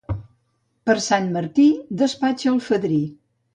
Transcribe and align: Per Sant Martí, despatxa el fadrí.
Per 0.91 0.95
Sant 1.09 1.29
Martí, 1.37 1.67
despatxa 2.01 2.53
el 2.55 2.61
fadrí. 2.73 3.01